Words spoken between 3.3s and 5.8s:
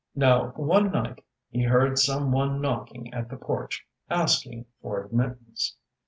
porch, asking for admittance.